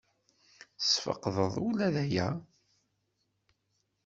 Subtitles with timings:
[0.77, 2.27] Tesfeqdeḍ ula d aya?